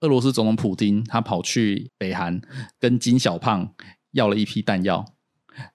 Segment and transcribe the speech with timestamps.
[0.00, 2.40] 俄罗斯总统普京他跑去北韩
[2.78, 3.68] 跟金小胖
[4.12, 5.04] 要了一批弹药，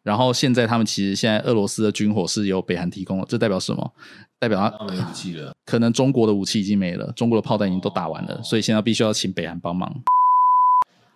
[0.02, 3.92] 然后现在他们其实现在俄罗斯的军火是由北韩提供的，这代表什么？
[4.40, 9.94] 代表他没武器了， 可能中国的武器已经没了，中国的炮弹已经都打完了，所以现在必须要请北韩帮忙。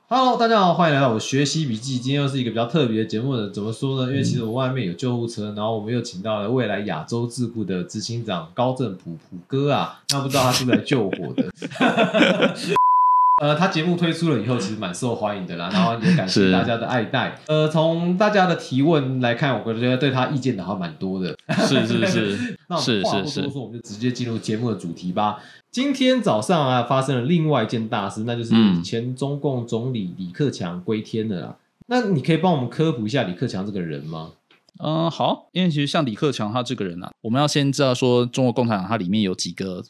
[0.09, 1.97] Hello，大家好，欢迎来到我学习笔记。
[1.99, 3.49] 今天又是一个比较特别的节目呢。
[3.51, 4.11] 怎么说呢？
[4.11, 10.03] 因为其实我外面有救护车，然后我们又请到了未来亚洲智库的执行长高正普普哥啊。
[10.09, 11.49] 那不知道他是不是来救火的？
[13.39, 17.39] 呃，他节目推出了以后，其实蛮受欢迎的啦， 然后也感谢大家的爱戴。
[17.45, 21.37] 呃，从大家的提问来看，我觉得对他意见的还蛮多的。
[21.67, 25.37] 是是是 那我话不是是，多说，我们就直接进入节目的主题吧。
[25.69, 31.55] 今天早上啊，发生了另外一件大事，那就是嗯前中共总理李克强归天了啦。
[31.85, 34.31] 那你可以帮我们科普一下李克强这个人吗？
[34.83, 39.83] 嗯，好，因为其实像李克强他这个人啊，我们要先知道说中国共产党它里面有几个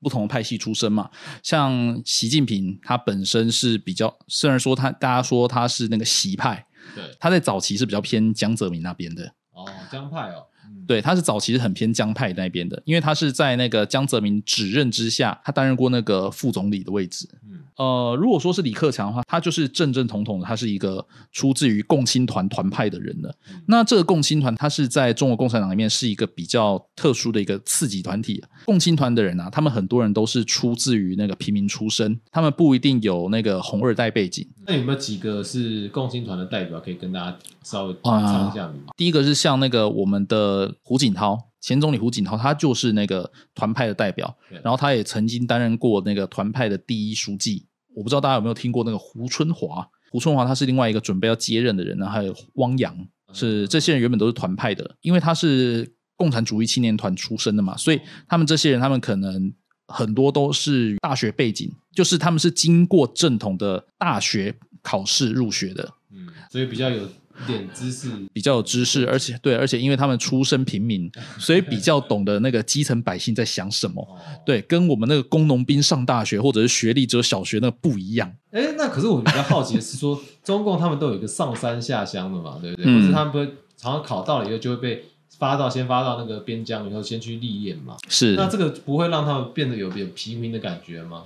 [0.00, 1.10] 不同的派系出身嘛。
[1.42, 9.34] 像习近平，他本身是比较，虽然说他大家说他是那个习派，对，他在早期是比较偏江泽民那边的。
[9.52, 10.55] 哦，江派哦，嗯，
[10.86, 17.28] 对，他是早期是很偏江派那边的，因为他是在那个江泽民指认之下，他担任过那个副总理的位置。
[17.44, 23.34] 嗯，呃，如果说是李克强的话，他就是正正统统的，他是一个出自于共青团团派的人了。
[23.50, 28.40] 嗯那这个共青团，他是在中国共产党里面是一个比较特殊的一个次级团体。
[28.64, 34.46] 共青团的人啊，他们很多人都是出自于那个平民出身，他们不一定有那个红二代背景。
[34.68, 38.80] 那有没有几个是共青团的代表可以跟大家稍微啊唱一下名？
[38.96, 47.66] 第一个是像那个我们的胡锦涛，前总理胡锦涛，他就是那个团派的代表，然后他也曾经担任过那个团派的第一书记。
[47.94, 52.94] 我不知道大家有没有听过那个胡春华，胡春华他是另外一个准备要接任的人，然后还有汪洋，
[53.32, 59.52] 是这些人原本都是团派的，因为他是共产主义青年团出身的嘛，所以他们这些人他们可能
[59.88, 65.94] 很多都是大学背景，就是他们是经过正统的大学考试入学的。
[66.12, 67.08] 嗯，所以比较有
[67.46, 74.00] 点知识，比较有知识，而且对，而且因为他们出身平民， 所以比较懂得那个基层百姓在想什么。
[74.02, 78.32] 哦，对，跟我们那个工农兵上大学或者是学历只有小学那个不一样。
[78.52, 82.84] 哎，那可是我比较好奇的是说，中共他们都有一个上山下乡的嘛，对不对？
[82.86, 83.46] 嗯或是他们不会
[83.76, 85.04] 常常考到了以后就会被
[85.38, 87.96] 发到先发到那个边疆以后先去历练嘛？
[88.08, 91.24] 是，那这个不会让他们变得有点平民的感觉吗？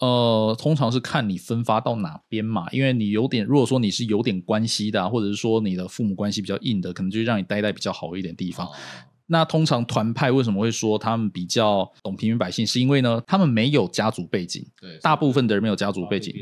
[0.00, 8.66] 呃，通常是看你分发到哪边嘛，因为你有点，如果说你是有点关系的、啊，或者是说你的父母关系比较硬的，可能就让你待在比较好一点地方。
[8.66, 8.72] 哦
[9.32, 16.34] 那通常团派为什么会说他们比较懂平民百姓，是因为呢，他们没有家族背景，对，大部分的人没有家族背景，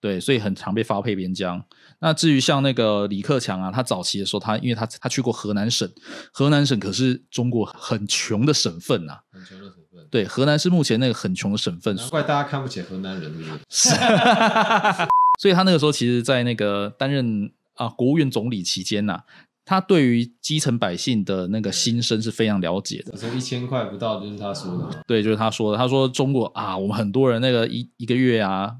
[0.00, 1.64] 对，所以很常被发配边疆。
[2.00, 5.88] 那至于像那个李克强啊，他早期的时候，他因为他他去过河南省，
[6.32, 9.83] 河南省可是中国很穷的省份呐、很穷的成分。
[10.14, 13.58] 对，河南是目前那个很穷的省份，难怪大家看不起河南人，对不对？
[15.40, 19.24] 所以他那个时候其实，在那个担任啊国务院总理期间呐、
[19.64, 23.16] 他对于基层百姓的那个心声是非常了解的。
[23.16, 25.02] 说一千块不到，就是他说的。
[25.04, 28.72] 对，就是他说的，他说中国啊，我们很多人那个一一个月啊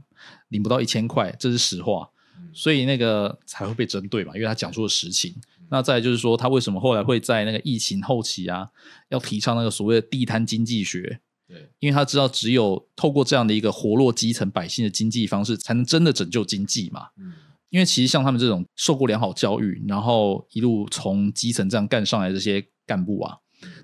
[0.50, 2.11] 领不到一千块，这是实话。
[2.39, 5.34] 嗯所以那个才会被针对嘛，因为他讲出了实情。
[5.71, 8.69] 那再就是说，他为什么后来会在那个疫情后期啊，
[9.09, 11.19] 要提倡那个所谓的地摊经济学？
[11.47, 17.09] 对，因为他知道，只有透过这样的一个活络基层百姓的经济方式，才能真的拯救经济嘛。
[17.19, 17.32] 嗯，
[17.71, 23.37] 因为其实像他们这种受过良好教育，然后一路从基层这样干上来的这些干部啊，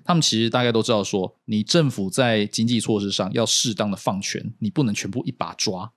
[0.03, 5.91] 他们其实大概都知道说，你政府在经济措施上要适当的放权，你不能全部一把抓。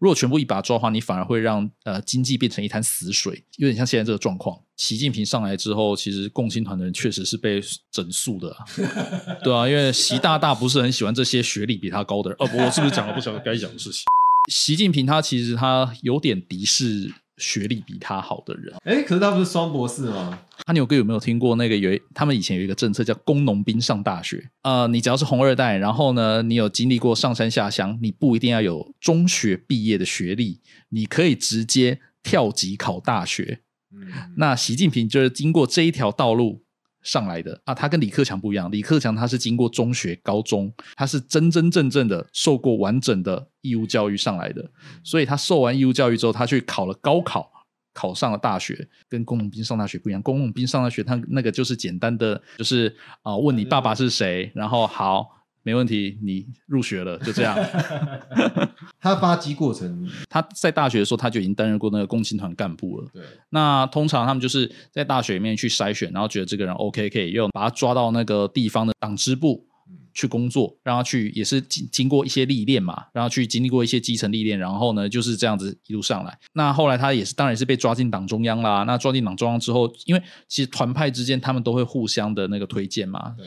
[0.00, 4.58] 对，如果全部一把抓的话，你反而会让呃经济变成一滩死水，有点像现在这个状况。
[4.76, 7.60] 习近平上来之后，其实共青团的人确实是被
[7.92, 8.64] 整肃的、啊，
[9.44, 12.36] 对啊，因为习大大不是很喜欢这些学历比他高的人。
[12.40, 14.04] 哦，我是不是讲了不晓得该讲的事情？
[14.50, 18.72] 习近平他其实他有点敌视学历比他好的人。
[18.84, 20.38] 哎，可是他不是双博士吗？
[20.66, 24.50] 阿牛哥有没有听过那个有他们以前有一个政策叫工农兵上大学？
[24.62, 33.60] 呃，你只要是红二代，然后呢，你有经历过上山下乡，你不一定要有中学毕业的学历，你可以直接跳级考大学。
[33.92, 36.62] 嗯，那习近平就是经过这一条道路
[37.02, 44.70] 上来的啊，他跟李克强不一样，李克强他是经过中学、高中，他是真真正正的受过完整的义务教育上来的，
[45.02, 47.50] 所以他受完义务教育之后，他去考了高考。
[47.92, 50.22] 考上了大学，跟工农兵上大学不一样。
[50.22, 55.28] 工农兵上大学，他那个就是简单的，就是啊、问你爸爸是谁，然后好，
[55.62, 57.56] 没问题，你入学了，就这样。
[59.00, 63.08] 他发迹过程，他在大学的时候，他就已经担任过那个共青团干部了。
[63.12, 69.66] 对，那通常他们就是在大学里面去筛选，然后觉得这个人 OK 可以用，把他抓到那个地方的党支部，
[70.12, 76.38] 去工作，让他去也是经经过一些历练嘛，让他去经历过一些基层历练，然后呢就是这样子一路上来。
[76.52, 78.84] 那后来他也是当然是被抓进党中央啦。
[78.84, 83.34] 那抓进党中央之后，因为其实团派之间他们都会互相的那个推荐嘛。
[83.38, 83.46] 对，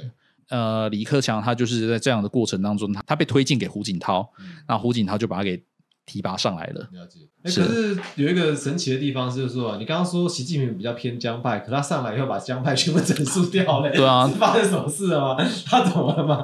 [0.49, 5.63] 呃，李克强他就是在这样的过程当中，他他被推荐给胡锦涛，嗯那胡锦涛就把他给
[6.05, 6.87] 提拔上来了。
[6.91, 7.19] 了解。
[7.43, 13.91] 哎，是可是有一个神奇的地方就是说啊，你刚刚说习近平比较偏江派，可他上来以后把江派全部整肃掉了。
[13.91, 15.49] 对啊 是发生什么事了吗？
[15.65, 16.43] 他怎么了吗？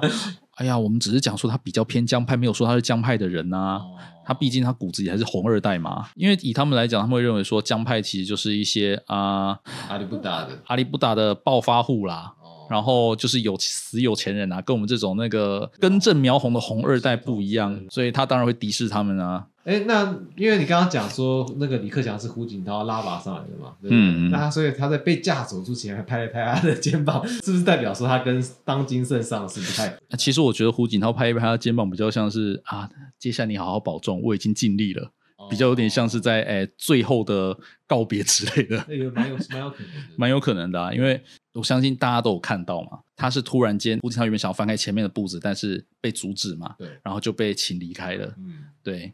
[0.56, 3.76] 哎呀，我们只是讲说他比较偏江派，没有说他是江派的人啊。
[3.78, 3.96] 哦
[4.30, 9.58] 他毕竟他骨子里还是红二代嘛，因为以他们来讲，他们会认为说江派其实就是一些啊、
[9.88, 10.50] 阿里不达的。
[10.68, 12.39] 阿里不达的暴发户啦，哦
[12.70, 19.48] 然后就是有死有钱人啊，跟我们这种那个根正苗红的红二代不一样，所以他当然会敌视他们啊。
[19.66, 23.96] 哎，那因为你刚刚讲说那个李克强是胡锦涛拉拔上来的嘛，对对？
[23.96, 29.96] 嗯嗯那他所以他在被架走之前还拍了拍他的肩膀，是不是代表说他跟当今圣上是不太？
[30.10, 32.90] 那其实我觉得胡锦涛拍一拍他的肩膀，比较像是啊，
[33.20, 35.12] 接下来你好好保重，我已经尽力了，
[35.52, 37.56] 比较有点像是在诶、最后的
[37.86, 38.84] 告别之类的。
[38.88, 41.22] 那个蛮有蛮有可能的，蛮有可能的、啊，因为
[41.60, 48.34] 我相信大家都有看到嘛，他是突然间胡锦涛原本想要翻开前面的步子，但是被阻止嘛，对，然后就被请离开了。
[48.38, 49.14] 嗯，对，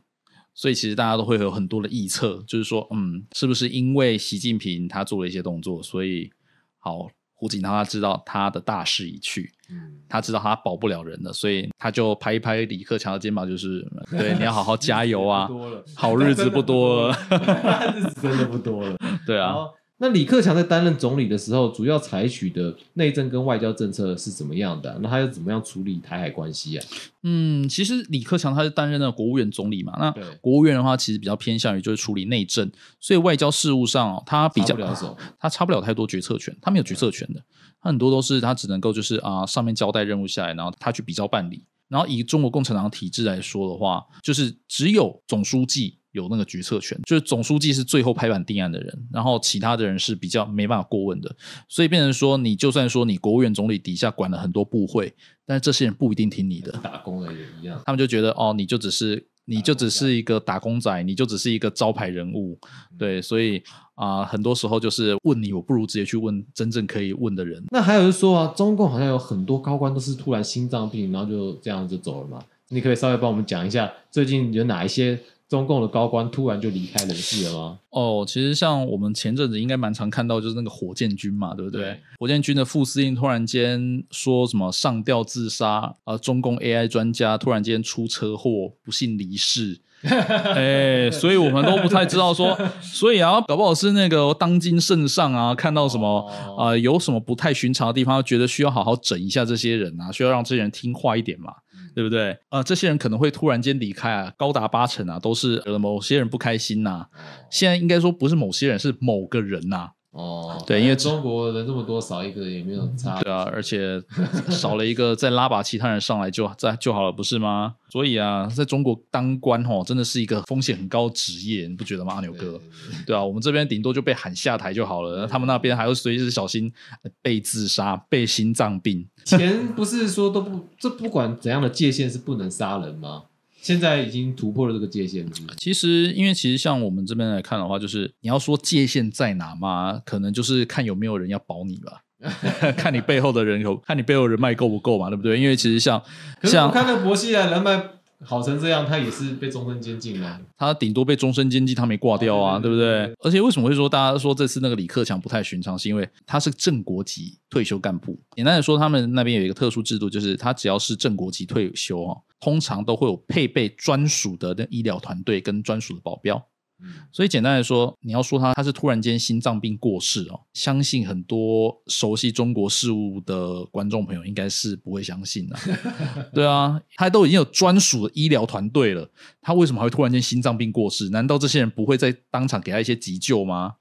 [0.53, 6.31] 所以其实大家都会有很多的臆测，就是说，嗯，是不是因为习近平他做了一些动作，所以
[6.77, 17.17] 好胡锦涛他知道他的大势已去，嗯，他知道他保不了人了，所以他就拍一拍李克强的肩膀，就是 对你要好好加油啊不，多了，好日子不多了
[17.95, 18.95] 日子真的不多了。
[19.25, 19.55] 对啊。
[19.97, 24.97] 好，那李克强在担任总理的时候，主要采取的内政跟外交政策是怎么样的？
[25.01, 26.85] 那他又怎么样处理台海关系啊？
[27.23, 32.69] 嗯，其实李克强他是担任了国务院总理嘛，那对国务院的话，其实比较偏向于就是处理内政，
[32.99, 34.75] 所以外交事务上哦，他比较
[35.39, 37.41] 他差不了太多决策权，他没有决策权的，
[37.81, 41.65] 他很多都是他只能够就是啊、上面交代任务下来，然后他去比较办理。
[41.87, 51.35] 然后以中国共产党体制来说的话，就是只有总书记有那个决策权，就是总书记是最后拍板定案的人，然后其他的人是比较没办法过问的，
[51.67, 55.13] 所以变成说，你就算说你国务院总理底下管了很多部会，
[55.45, 57.81] 但是这些人不一定听你的，打工的也一样。
[57.85, 62.57] 他们就觉得哦，你就只是你就只是一个打工仔，你就只是一个招牌人物，
[62.97, 63.61] 对，所以
[63.95, 67.63] 啊、很多时候就是问你，我不如直接去问真正可以问的人。
[67.71, 72.43] 那还有就是说啊，中共好像有很多高官都是突然心脏病，然后就这样就走了嘛。
[72.69, 75.17] 你可可以稍微帮我们讲一下，最近有哪一些
[75.47, 77.79] 中共的高官突然就离开人世了吗？
[77.91, 81.81] 哦，其实像我们前阵子应该蛮常看到，就是那个火箭军嘛，对不对？
[81.81, 89.81] 对火箭军的副司令突然间说什么上吊自杀，啊、中共 AI 专家突然间出车祸，不幸离世。
[90.05, 101.53] 哎，所以我们都不太知道说，所以啊，搞不好是那个当今圣上啊，看到什么哦啊、有什么不太寻常的地方，觉得需要好好整一下这些人啊，需要让这些人听话一点嘛，
[101.95, 102.37] 对不对？
[102.49, 107.07] 呃，这些人可能会突然间离开啊，高达八成啊，都是呃某些人不开心呐、
[107.49, 113.21] 现在应该说不是某些人，是某个人呐、哦，对因为中国人这么多，少一个也没有差。
[113.21, 114.01] 对啊，而且
[114.49, 117.75] 少了一个再拉把其他人上来就再就好了，不是吗？
[117.89, 122.57] 所以啊，在中国当官吼，真的是一个风险很高的职业，你不觉得吗，阿牛哥？
[123.05, 126.71] 对啊，我们这边顶多就被喊下台就好了，他们那边还要随时小心
[127.03, 129.05] 呃被自杀、被心脏病。
[129.25, 133.23] 前不是说都不，这不管怎样的界限是不能杀人吗？
[133.65, 135.55] 现在已经突破了这个界限，是不是？
[135.57, 142.01] 其实，因为其实像我们这边来看的话，就是你要说界限在哪嘛，可能就是看有没有人要保你吧，
[142.77, 145.39] 看你背后的人有，看你背后人脉够不够嘛，对不对？
[145.39, 146.05] 因为其实像像
[146.39, 147.81] 可是我看到博西的人脉
[148.23, 150.39] 好成这样，他也是被终身监禁了。
[150.57, 153.13] 他顶多被终身监禁，他没挂掉啊，哦对不对？
[153.19, 158.19] 而且为什么会说大家说这次那个李克强不太寻常，是因为他是正国级退休干部。
[158.35, 166.43] 简单的说，他们那边有一个特殊制度，就是他只要是正国级退休哦，通常都会有配备专属的那医疗团队跟专属的保镖。
[166.85, 175.57] 嗯所以简单来说，你要说他他是突然间心脏病过世哦，相信很多熟悉中国事务的观众朋友应该是不会相信的、
[176.33, 179.09] 对啊，他都已经有专属的医疗团队了，
[179.41, 181.09] 他为什么还会突然间心脏病过世？
[181.09, 183.75] 难道这些人不会在当场给他一些急救吗？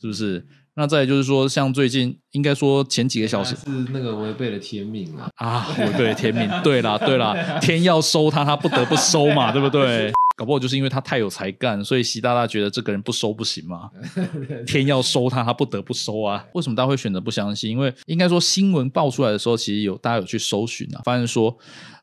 [0.00, 0.46] 是不是？
[0.74, 5.28] 那再就是说，像最近应该说前几个小时是那个违背了天命啊！
[5.34, 6.48] 啊，违背了天命。
[6.62, 10.10] 对啦，对啦，天要收他，他不得不收嘛，对不对？
[10.40, 13.90] 搞不好就是因为他太有才干，所以习大大觉得这个人不收不行嘛。
[14.66, 16.42] 天要收他，他不得不收啊。
[16.54, 17.70] 为什么大家会选择不相信？
[17.70, 21.54] 因为应该说新闻爆出来的时候，其实有大家有去搜寻啊，发现说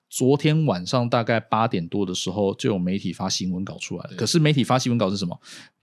[0.07, 4.11] 昨天晚上大概八点多的时候，就有媒体发新闻稿出来了。
[4.15, 5.35] 可是媒体发新闻稿是什么？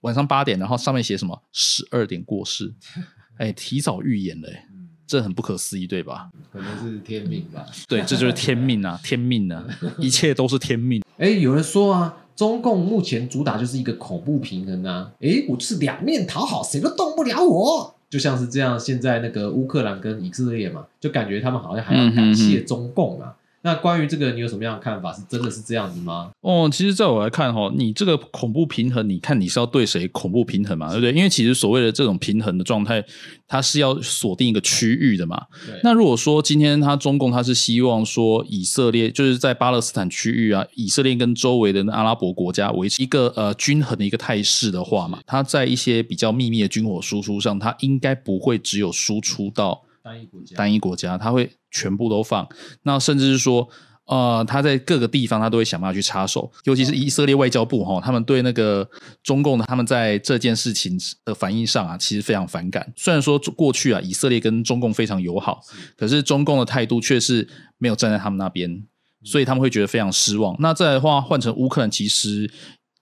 [0.03, 1.43] 晚上八点，然后上面写什么？
[1.51, 2.73] 十二点过世，
[3.39, 4.69] 哎，提早预言了、哎。
[4.71, 4.75] 嗯
[5.07, 6.31] 这这很不可思议，对吧？
[6.51, 7.67] 可能是天命吧。
[7.87, 9.63] 对，这就是天命啊，天命啊，
[10.01, 11.05] 一切都是天命。
[11.19, 15.13] 哎，有人说啊，中共目前主打就是一个恐怖平衡啊。
[15.21, 17.95] 诶，我就是两面讨好，谁都动不了我。
[18.11, 23.35] 就像是这样，现在那个乌克兰跟以色列嘛，就感觉他们好像还要感谢中共啊。
[23.65, 25.11] 那关于这个，你有什么样的看法？
[25.11, 26.31] 是真的是这样子吗？
[26.43, 31.13] 哦，其实在我来看哈，你这个恐怖平衡，你看你是要对谁恐怖平衡嘛，对不对？
[31.13, 33.03] 因为其实所谓的这种平衡的状态，
[33.49, 35.47] 它是要锁定一个区域的嘛。
[35.83, 49.85] 那如果说今天他中共他是希望说以色列就是在巴勒斯坦区域啊，以色列跟周围的阿拉伯国家维持一个呃均衡的一个态势的话嘛，他在一些比较秘密的军火输出上，他应该不会只有输出到。
[50.05, 52.47] 单一国家，单一国家，他会全部都放。
[52.83, 53.67] 那甚至是说，
[54.05, 56.53] 呃，他在各个地方，他都会想办法去插手。
[56.65, 58.87] 尤其是以色列外交部哈，他们对那个
[59.23, 62.93] 中共的他们在这件事情的反应上啊，其实非常反感。
[62.95, 65.63] 虽然说过去啊，以色列跟中共非常友好，
[65.97, 68.85] 可是中共的态度却是没有站在他们那边，
[69.23, 70.55] 所以他们会觉得非常失望。
[70.59, 72.53] 那再来的话，换成乌克兰，其实。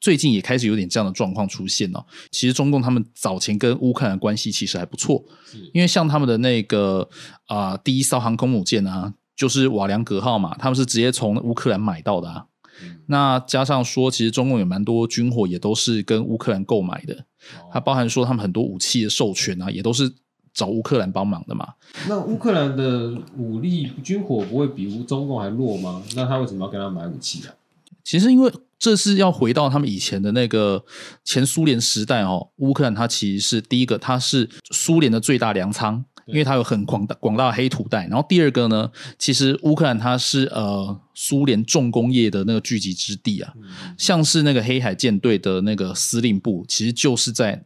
[0.02, 2.04] 最近也开始有点这样的状况出现了。
[2.32, 5.24] 其实中共他们早前跟乌克兰关系其实还不错，
[5.72, 7.08] 因为像他们的那个
[7.46, 12.46] 啊第一艘航空母舰啊，就是瓦良格号嘛，他们是直接从乌克兰买到的啊。
[13.06, 17.24] 那加上说，其实中共有蛮多军火也都是跟乌克兰购买的，
[17.72, 20.12] 它包含说他们很多武器的授权啊，也都是
[20.52, 21.74] 找乌克兰帮忙的嘛。
[22.08, 26.02] 那乌克兰的武力军火不会比中共还弱吗？
[26.16, 27.54] 那他为什么要跟他买武器啊？
[28.02, 28.52] 其实因为。
[28.82, 30.84] 这是要回到他们以前的那个
[31.24, 38.08] 前苏联时代哦，乌克兰它其实是第一个，它是苏联的最大粮仓，因为它有很广大广大的黑土带。
[38.08, 43.52] 然后第二个呢，其实乌克兰它是呃苏联重工业的那个聚集之地啊，
[43.96, 47.64] 像是那个黑海舰队的那个司令部，其实就是在。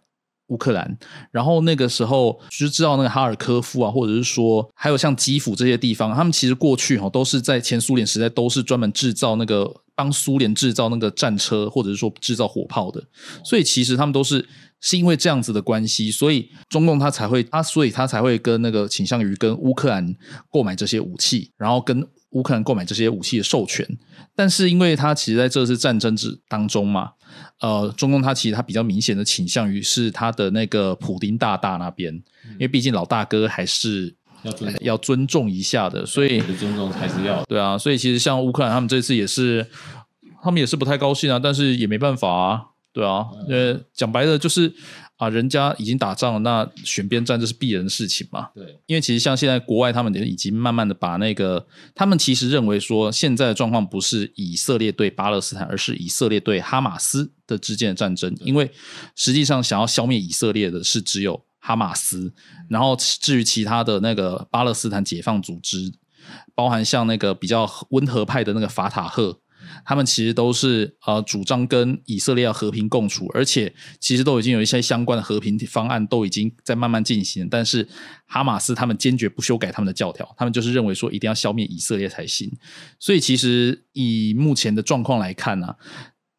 [0.48, 0.96] 乌克兰，
[1.30, 13.02] 然后那个时候就知道那个哈尔科夫啊，或者是说还有像基辅这些地方，他们其实过去哈都是在前苏联时代都是专门制造那个帮苏联制造那个战车，或者是说制造火炮的，
[13.44, 14.46] 所以其实他们都是
[14.80, 20.14] 是因为这样子的关系，所以中共他才会他所以他才会跟那个倾向于跟乌克兰
[20.50, 23.84] 购买这些武器，然后跟乌克兰购买这些武器的授权，
[24.36, 27.12] 但是因为他其实在这次战争之当中嘛。
[27.60, 32.12] 呃，中共他其实他比较明显的倾向于是他的那个普丁大大那边，
[32.52, 39.66] 因为毕竟老大哥还是要尊要尊重一下的，所以尊重还是要对啊，所以其实像乌克兰他们这次也是，
[40.42, 44.74] 他们也是不太高兴啊，但是也没办法啊，对啊，呃，讲白了就是。
[45.16, 48.50] 啊，人家已经打仗了，那选边站这是必然的事情嘛？
[48.54, 58.36] 对，因为其实像现在国外，他们已经慢慢的把那个，他们其实认为说，现在的状况不是以色列对巴勒斯坦，而是以色列对哈马斯的之间的战争。
[58.40, 58.70] 因为
[59.14, 62.34] 实际上想要消灭以色列的是只有哈马斯，
[62.68, 65.92] 然后至于其他的那个巴勒斯坦解放组织，
[66.54, 69.40] 包含像那个比较温和派的那个法塔赫。
[69.84, 77.48] 他们其实都是呃主张跟以色列要和平共处，而且其实都已经有一些相关的和平方案都已经在慢慢进行。
[77.48, 77.86] 但是
[78.26, 82.50] 哈马斯他们坚决不修改他们的教条，他们就是认为说一定要消灭以色列才行。
[82.98, 85.74] 所以其实以目前的状况来看呢，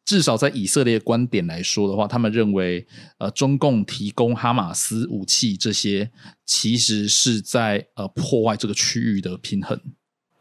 [0.04, 2.86] 至少在以色列观点来说的话，他们认为
[3.18, 6.10] 呃中共提供哈马斯武器这些，
[6.44, 9.80] 其实是在呃破坏这个区域的平衡。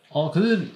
[0.10, 0.68] 哦，可是。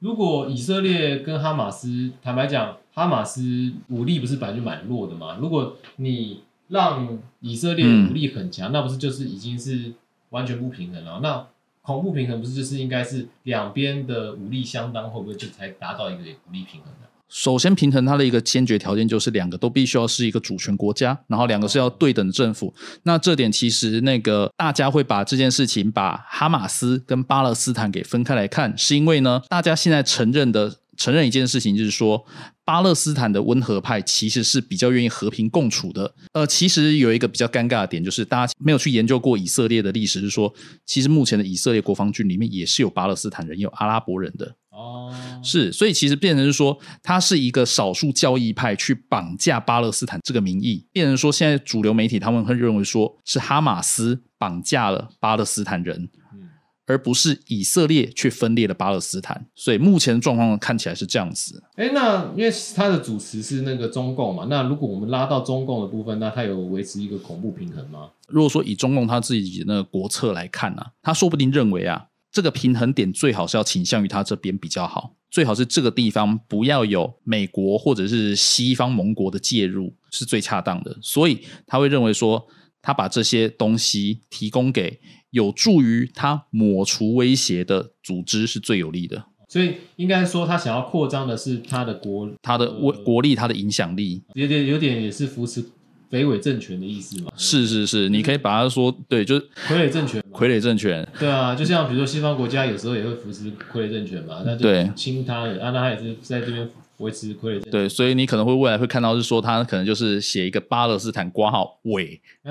[0.00, 5.36] 如果以色列跟哈马斯，坦白讲，哈马斯武力不是本来就蛮弱的嘛？
[5.40, 9.92] 如果你让以色列武力很强，那不是就是已经是
[10.30, 11.18] 完全不平衡了？
[11.20, 11.44] 那
[11.82, 17.07] 恐怖平衡不是就是应该是两边的武力相当，会不会就才达到一个武力平衡呢？
[17.28, 22.74] 首先，平衡它的一个先决条件就是两个都必须要是一个主权国家，然后两个是要对等的政府。
[23.02, 32.24] 那这点其实那个大家会把这件事情把哈马斯跟巴勒斯坦给分开来看，是因为呢，大家现在承认的承认一件事情就是说，
[32.64, 36.14] 巴勒斯坦的温和派其实是比较愿意和平共处的。
[36.32, 40.52] 呃，其实有一个比较尴尬的点，就是大家没有去研究过以色列的历史，是说
[40.86, 44.54] 其实目前的以色列国防军里面也是有巴勒斯坦人，有阿拉伯人的。
[44.78, 56.48] 哦，是，所以其实变成是说，他是一个少数教义派去绑架巴勒斯坦这个名义，变成说现在主流媒体他们会认为说是哈马斯绑架了巴勒斯坦人，嗯
[56.86, 59.46] 而不是以色列去分裂了巴勒斯坦。
[59.54, 61.62] 所以目前的状况看起来是这样子。
[61.74, 68.08] 哎，那因为他的主持是那个中共嘛，那如果我们拉到中共的部分，那他有维持一个恐怖平衡吗？
[68.28, 72.06] 如果说以中共他自己的那个国策来看呢，他说不定认为啊。
[72.30, 82.46] 这个平衡点最好是要倾向于他这边比较好，最好是这个地方不要有美国或者是西方盟国的介入是最恰当的，所以他会认为说
[82.82, 89.24] 他把这些东西提供给有助于他抹除威胁的组织是最有利的。
[89.50, 95.64] 所以应该说他想要扩张的是他的国，他的威国力，他的影响力，有点有点也是扶持
[96.10, 97.32] 北伪政权的意思嘛？
[97.36, 100.38] 是是是，你可以把它说对，就是傀儡政权嘛。
[100.38, 107.72] 傀儡政权，对啊，就像比如说西方国家有时候也会扶持傀儡政权嘛，那就对亲他的，啊，那他也是在这边维持傀儡政权。
[107.72, 112.20] 对，所以你可能会未来会看到是说他可能就是写一个巴勒斯坦挂号伪，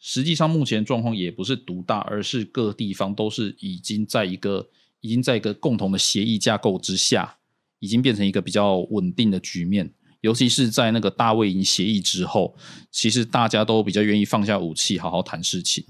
[0.00, 4.66] 实际上目前状况也不是独大，而是各地方都是已经在一个
[5.02, 7.36] 已经在一个共同的协议架构之下，
[7.80, 9.90] 已经变成一个比较稳定的局面。
[10.24, 12.56] 尤其是在那个大卫营协议之后，
[12.90, 15.84] 其实大家都比较愿意放下武器，好好谈事情。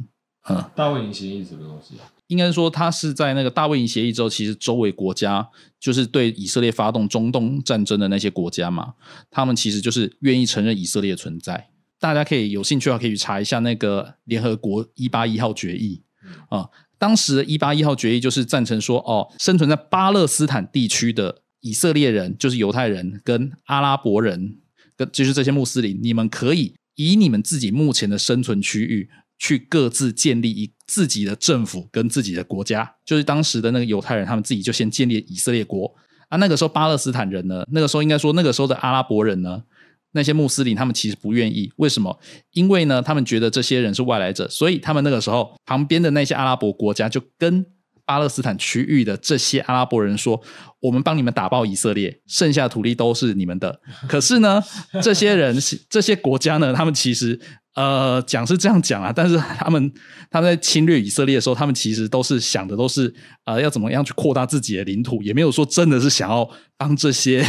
[0.48, 2.10] 嗯，大卫营协议是什么东西啊？
[2.26, 5.48] 应该说，他是在那个大卫营协议之后，其实周围国家
[5.78, 8.94] 就是对以色列发动中东战争的那些国家嘛，
[9.30, 11.68] 他们其实就是愿意承认以色列存在。
[12.00, 16.02] 大家可以有兴趣的话，可以去查一下那个联合国一八一号决议
[16.48, 16.68] 啊。
[16.98, 24.58] 当时的一八一号决议就是赞成说，哦，生存在巴勒斯坦地区的以色列人，就是犹太人跟阿拉伯人，
[24.96, 29.10] 跟就是这些穆斯林，你们可以以你们自己目前的生存区域。
[29.36, 35.92] 去各自建立一自己的政府跟自己的国家，就是当时的那个犹太人，他们自己就先建立以色列国
[36.28, 36.38] 啊。
[36.38, 39.64] 那个时候巴勒斯坦人呢，那个时候应该说那个时候的阿拉伯人呢，
[40.12, 42.16] 那些穆斯林他们其实不愿意，为什么？
[42.52, 47.66] 因为呢，他们觉得这些人是外来者，所以他们那个时候旁边的那些阿拉伯国家就跟
[48.04, 50.40] 巴勒斯坦区域的这些阿拉伯人说
[50.80, 54.62] ：“我们帮你们打爆以色列，剩下的土地都是你们的。”可是呢，
[55.02, 55.56] 这些人
[55.88, 57.40] 这些国家呢，他们其实。
[57.74, 59.92] 呃，讲是这样讲啊，但是他们
[60.30, 63.12] 他们在侵略以色列的时候，他们其实都是想的都是
[63.46, 67.44] 呃要怎么样去扩大自己的领土，也没有说真的是想要帮这些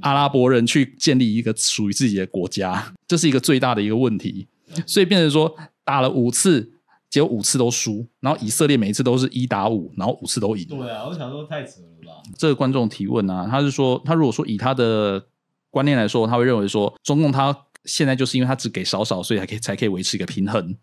[0.00, 4.46] 阿拉伯人去建立一个属于自己的国家，这是一个最大的一个问题。
[4.86, 6.73] 所以变成说打了五次，
[7.14, 10.66] 结果五次都输，然后以色列每一次都是一打五，然后五次都赢。
[10.66, 12.20] 对啊，我想说太扯了吧？
[12.36, 15.24] 这个观众提问啊，他是说他如果说以他的
[15.70, 17.56] 观念来说，他会认为说中共他。
[17.84, 20.74] 现在就是因为他只给少少，所以才可以才可以维持一个平衡。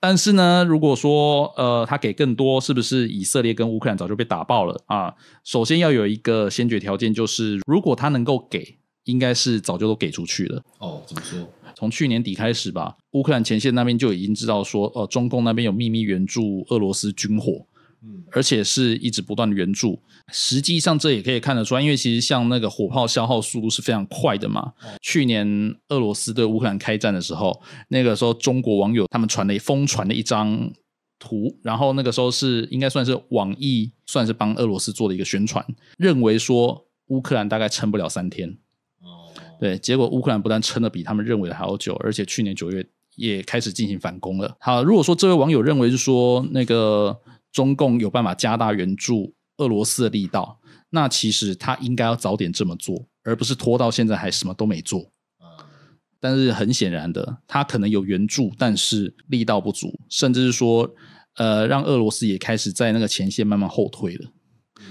[0.00, 5.14] 但是呢，如果说呃他给更多，是不是以色列跟乌克兰早就被打爆了啊？
[5.44, 10.62] 首先要有一个先决条件，就是如果他能够给，应该是早就都给出去了。
[10.78, 11.38] 哦，怎么说？
[11.78, 17.64] 从去年底开始吧，乌克兰前线那边就已经知道说，呃，中共那边有秘密援助俄罗斯军火。
[18.02, 20.00] 嗯，而且是一直不断的援助。
[20.32, 24.72] 实际上，这也可以看得出来，因为其实像那个火炮消耗速度是非常快的嘛。
[25.00, 25.46] 去年
[25.88, 30.72] 俄罗斯对乌克兰开战的时候，那个时候中国网友他们传了疯传了一张
[31.20, 35.64] 图，然后那个时候是应该算是网易算是帮俄罗斯做的一个宣传，
[35.96, 38.58] 认为说乌克兰大概撑不了三天。
[39.58, 44.56] 哦，对，结果乌克兰不但撑的比他们认为的还要久，而且去年九月也开始进行反攻了。
[44.60, 47.18] 好，如果说这位网友认为是说那个。
[47.50, 55.10] 中共有办法加大援助俄罗斯的力道，那其实他应该要早点这么做，而不是拖到现在还什么都没做。
[56.20, 60.88] 但是很显然的，他可能有援助，但是力道不足，甚至是说，
[61.36, 64.30] 呃，让俄罗斯也开始在那个前线慢慢后退了。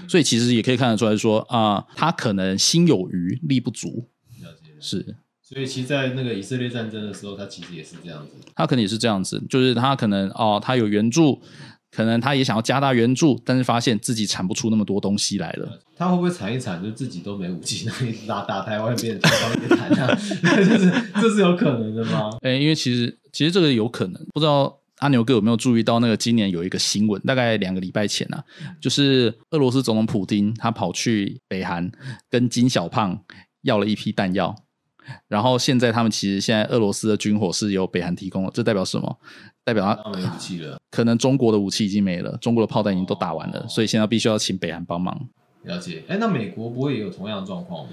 [0.08, 4.10] 所以其实也可以看得出来说，啊，他可能心有余力不足。
[4.80, 5.16] 是。
[5.42, 8.32] 所以其实，在那个以色列战争的时候，他其实也是这样子。
[8.54, 11.40] 他可能也是这样子，就是他可能哦，他有援助。
[11.90, 15.80] 可能他也想要加大援助，但是发现自己产不出那么多东西来了。
[15.96, 20.14] 他会不会产一产，就自己都没武器，那你打打台湾变成双方谈啊？
[20.44, 22.28] 这是这是有可能的吗？
[22.42, 28.44] 哎，因为其实其实这个有可能，不知道阿牛哥有没有注意到那个今年有一个新闻，大概两个礼拜前啊，
[28.82, 31.90] 就是俄罗斯总统普京他跑去北韩
[32.28, 33.18] 跟金小胖
[33.62, 34.54] 要了一批弹药。
[35.28, 39.18] 然后现在他们其实现在俄罗斯的军火是由北韩提供的，这代表什么？
[39.64, 45.28] 代表他没武器了，可能中国的武器已经没了，中国的炮弹已经都打完了，所以现在必须要请北韩帮忙。
[45.64, 47.92] 了解，哎，那美国不会也有同样的状况吗？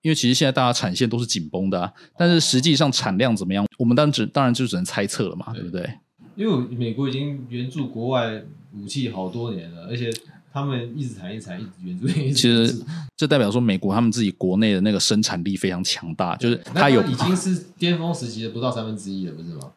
[0.00, 5.88] 因为其实现在大家产线都是紧绷的，啊，但是实际上产量怎么样，我们当然只当然就只能猜测了嘛，对不对？
[6.34, 8.42] 因为美国已经援助国外
[8.74, 10.10] 武器好多年了，而且。
[10.52, 12.06] 他们一直产一产，一直援助。
[12.08, 12.84] 其实
[13.16, 19.70] 这代表说，美国他们自己国内的那个生产力非常强大，就是它有已经是巅峰时期的不到三分之一了，不是吗？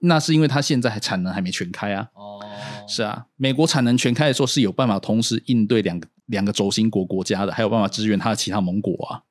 [0.00, 2.08] 那是因为它现在还产能还没全开啊。
[2.14, 2.40] 哦，
[2.88, 9.22] 是啊，美国产能全开的时候是有办法同时应对两个两个轴心国国家的，还有办法支援它的其他盟国啊。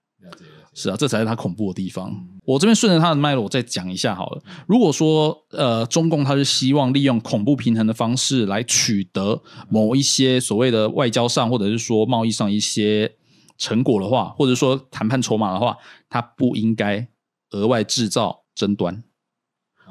[0.75, 2.13] 是啊，这才是它恐怖的地方。
[2.43, 4.43] 我这边顺着它的脉络，我再讲一下好了。
[4.67, 13.15] 如果说呃，中共它是希望利用恐怖平衡的方式来取得某一些所谓的外交上或者是说贸易上一些
[13.57, 15.77] 成果的话，或者说谈判筹码的话，
[16.09, 17.07] 它不应该
[17.51, 19.01] 额外制造争端。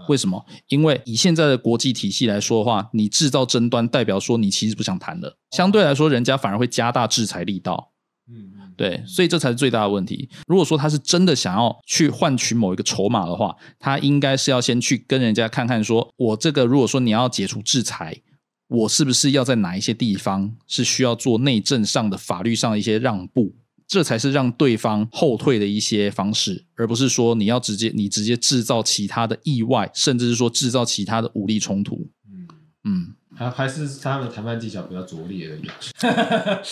[0.08, 0.44] 为什么？
[0.68, 5.38] 因为以现在的国际体系来说的话，你制造争端，代表说你其实不想谈了。
[5.52, 7.92] 相对来说，人家反而会加大制裁力道。
[8.28, 10.28] 嗯嗯，对，所以这才是最大的问题。
[10.46, 18.20] 如果说他是真的想要去换取某一个筹码的话，他应该是要先去跟人家看看，说我这个如果说你要解除制裁，
[18.68, 23.54] 我是不是要在哪一些地方是需要做内政上的、法律上的一些让步，
[23.86, 32.10] 这才是让对方后退的一些方式，而不是说你要直接你直接制造其他的意外，甚至是说制造其他的武力冲突。
[32.28, 32.48] 嗯，
[32.84, 33.14] 嗯。
[33.36, 35.68] 还还是他们的谈判技巧比较拙劣而已。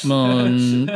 [0.11, 0.87] 嗯，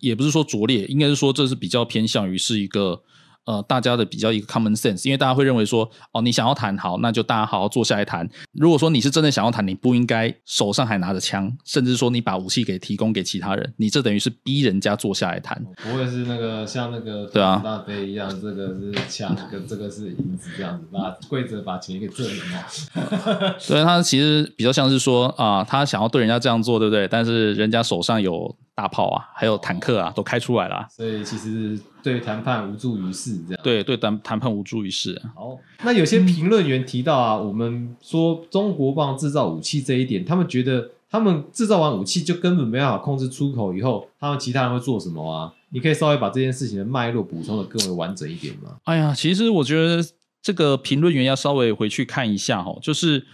[0.00, 3.02] 也不是说拙劣，应该是说这是比较偏向于是一个
[3.44, 8.28] 呃大家的比较一个 common sense，因为大家会认为说哦，你想要谈好，那就大家好好坐下来谈。
[8.52, 15.62] 如果说你是真的想要谈，你不应该手上还拿着枪，甚至说你把武器给提供给其他人，你这等于是逼人家坐下来谈。
[15.82, 23.54] 不会是那个像那个对啊大飞一样，这个是枪，跟这个是银子这样子，把跪着把钱给挣了嘛。
[23.58, 27.06] 所以他其实比较像是说啊、他想要对人家这样做，对不对？
[27.08, 30.86] 但是人家手上有大炮啊，还有坦克啊，都开出来了啊。
[30.90, 33.60] 所以其实对谈判无助于事，这样。
[33.62, 35.20] 对对，谈谈判无助于事。
[35.34, 45.52] 好，那有些评论员提到啊，我们说中国帮制造武器这一点，他们觉得他们制造完武器就根本没办法控制出口，以后他们其他人会做什么啊？
[45.70, 48.76] 你可以稍微把这件事情的脉络补充的更为完整一点吗？
[48.84, 50.04] 哎呀，其实我觉得
[50.42, 53.26] 这个评论员要稍微回去看一下哦，就是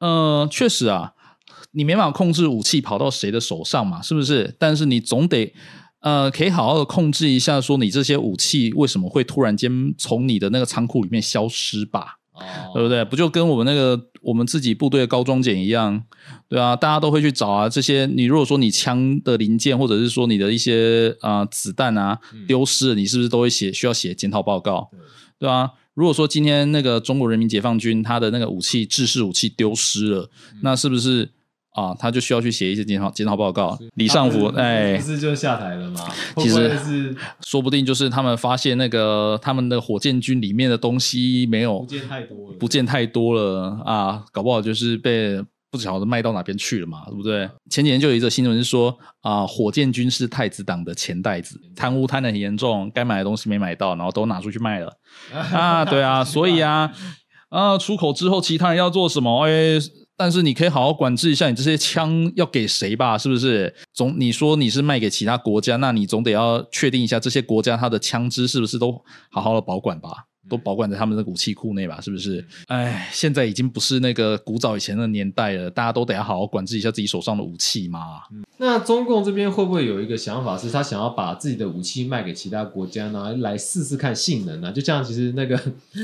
[0.00, 1.13] 呃，确实啊，
[1.74, 4.54] 你没办法控制武器跑到谁的手上嘛，是不是？
[4.58, 5.52] 但是你总得
[6.00, 12.18] 呃，可以好好的控制一下，说你这些武器为什么会突然间从你的那个仓库里面消失吧？
[12.74, 13.04] 对哦，不对？
[13.04, 16.02] 不就跟我们那个我们自己部队的高装检一样，
[16.48, 17.68] 对啊，大家都会去找啊。
[17.68, 24.88] 这些你如果说你枪的零件，或者是说你的一些啊、呃子弹啊嗯丢失了，你是不是都会写需要写检讨报告？
[24.90, 25.00] 对
[25.38, 25.70] 对啊。
[25.94, 31.30] 如果说今天那个中国人民解放军他的那个武器制式武器丢失了，嗯那是不是
[31.74, 33.76] 啊他就需要去写一些检讨检讨报告？
[33.96, 36.00] 李尚福，哎不，是就下台了吗？
[36.36, 42.56] 其实是说不定就是他们发现那个他们的火箭军里面的东西没有不见太多了？
[42.58, 47.50] 不见太多了啊，搞不好就是被不晓得卖到哪边去了嘛，对不对？
[47.68, 54.96] 前几天就有一则新闻是说啊，火箭军是太子党的钱袋子，贪污贪的很严重，该买的东西没买到，然后都拿出去卖了
[55.52, 56.92] 啊，对啊，所以啊，
[57.48, 59.46] 啊，出口之后其他人要做什么？
[59.48, 59.80] 哎。
[60.16, 63.18] 但是你可以好好管制一下，你这些枪要给谁吧？
[63.18, 63.74] 是不是？
[63.92, 70.26] 总你说你是卖给其他国家，那你总得要确定一下这些国家它的枪支是不是都好好的保管吧？
[70.48, 72.00] 都保管在他们的武器库内吧？
[72.00, 72.44] 是不是？
[72.66, 78.22] 哎，现在已经不是那个古早以前的年代了，大家都得要好好管制一下自己手上的武器嘛。
[78.58, 85.60] 那中共这边会不会有一个想法，是他想要把自己的武器卖给其他国家呢，来试试看性能呢、就像其实那个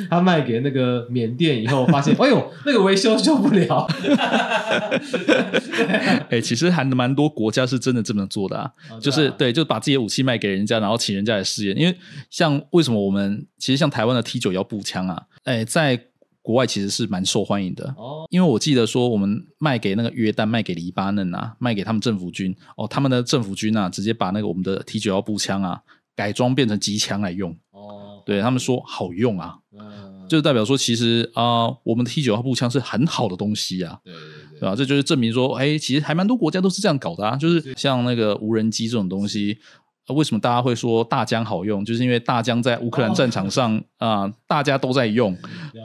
[0.08, 3.86] 他卖给那个缅甸以后，发现 哎呦那个维修修不了，
[6.30, 11.76] 哎，其实还蛮多国家是真的这么做的啊，就是啊对，就把自己的武器卖给人家，然后请人家来试验。
[11.78, 11.96] 因为
[12.30, 16.00] 像为什么我们其实像台湾的 T 九幺步枪啊，哎，在
[16.42, 17.94] 国外其实是蛮受欢迎的。
[17.96, 25.80] 哦，因为我记得说，我们卖给那个约旦、卖给黎巴嫩啊，卖给他们政府军哦，他们的政府军啊，直接把那个我们的 T 九幺步枪啊
[26.16, 34.14] 改装变成机枪来用，哦，对他们说好用啊，嗯，就代表说其实啊、我们的 T 九幺步枪是很好的东西啊，对
[34.60, 34.76] 对吧？
[34.76, 39.58] 这就是证明说，哎，其实还蛮多国家都是这样搞的啊，就是像那个无人机这种东西。
[40.08, 41.84] 呃为什么大家会说大疆好用？
[41.84, 45.36] 就是因为大疆在乌克兰 战场上啊、大家都在用，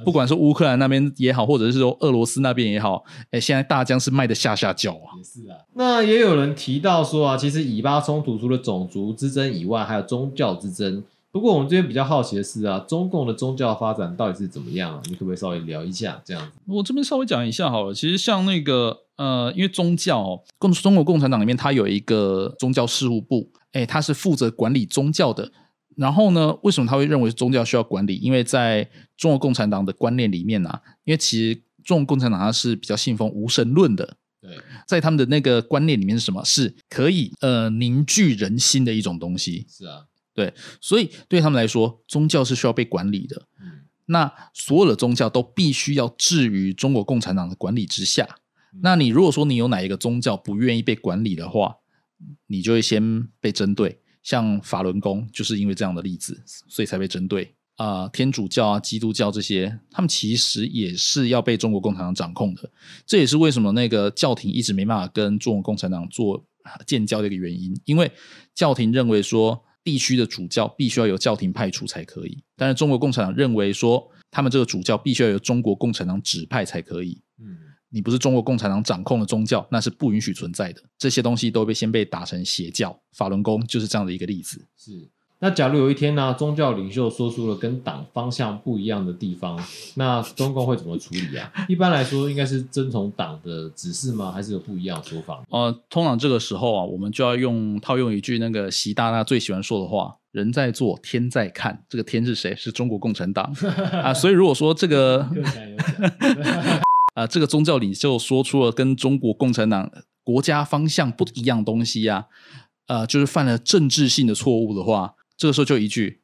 [0.03, 5.13] 不管是乌克兰那边也好，或者是说俄罗斯那边也好，哎，现在大疆是卖的下下叫啊。
[5.15, 5.57] 也是啊。
[5.75, 11.03] 那也有人提到说啊，其实以巴冲突除了种族之争以外，还有宗教之争。
[11.35, 15.01] 不过我们这边比较好奇的是啊，中共的宗教发展到底是怎么样啊？
[15.09, 16.53] 你可不可以稍微聊一下这样子？
[16.65, 17.93] 我这边稍微讲一下好了。
[17.93, 25.51] 其实像那个呃，因为宗教哦，共中国共产党里面它有一个宗教事务部，哎，它是负责管理宗教的。
[25.97, 28.15] 然后呢，为什么他会认为宗教需要管理？
[28.15, 36.41] 因为在中国共产党的观念里面啊，因为其实中国共产党它是比较信奉无神论的，对，在他们的那个观念里面是什么？
[36.45, 39.65] 是可以呃凝聚人心的一种东西。
[39.69, 40.05] 是啊，
[40.81, 43.47] 所以对他们来说，宗教是需要被管理的。
[43.61, 43.71] 嗯
[44.07, 48.23] 那所有的宗教都必须要置于中国共产党的管理之下。
[48.73, 51.77] 嗯那你如果说你有哪一个宗教不愿意被管理的话，
[52.47, 53.99] 你就会先被针对。
[54.21, 57.53] 像法轮功就是因为这样的例子，所以才被针对。
[57.75, 62.71] 啊、天主教啊、基督教这些，他们其实也是要被中国共产党掌控的。
[63.05, 66.43] 这也是为什么那个教廷一直没办法跟中国共产党做
[66.87, 68.11] 建交的一个原因，因为
[68.53, 77.21] 教廷认为说地区的主教必须要由教廷派出才可以，但是中国共产党认为说他们这个主教必须要由中国共产党指派才可以。
[77.39, 77.55] 嗯，
[77.89, 80.81] 你不是中国共产党掌控的宗教，那是不允许存在的。
[80.97, 84.67] 这些东西都被先被打成邪教，法轮功就是这样的一个例子。
[84.75, 85.11] 是。
[85.39, 89.61] 那假如有一天呢，宗教领袖说出了跟党方向不一样的地方，
[89.95, 91.51] 那中共会怎么处理啊？
[91.67, 94.31] 一般来说，应该是遵从党的指示吗？
[94.31, 95.43] 还是有不一样的说法？
[95.49, 102.55] 呃，通常这个时候啊，我们就要用套用一句那个习大大最喜欢说的话：“人在做，天在看。”这个天是谁？
[102.55, 103.53] 是中国共产党
[104.01, 104.13] 啊。
[104.13, 105.27] 所以如果说这个
[107.13, 109.91] 啊，这个宗教领袖说出了跟中国共产党
[110.23, 112.27] 国家方向不一样东西呀，
[112.87, 115.13] 呃，就是犯了政治性的错误的话。
[115.37, 116.21] 这个时候就一句，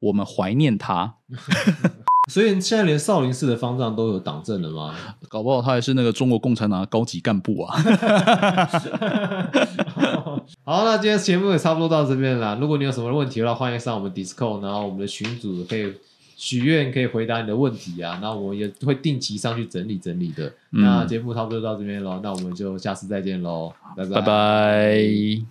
[0.00, 1.14] 我们怀念他。
[2.30, 4.94] 所以现在连少林寺的方丈都有党政了吗？
[5.28, 7.76] 搞不好他还是那个中国共产党的高级干部啊。
[10.64, 12.56] 好，那今天节目也差不多到这边了。
[12.60, 15.92] 如果你有什么问题的话，欢迎上我们 Discord，然后我们的群主可以
[16.36, 18.20] 许愿，可以回答你的问题啊。
[18.22, 20.52] 那我们也会定期上去整理整理的。
[20.70, 25.42] 那节目差不多到这边喽，那我们就下次再见喽，拜拜拜。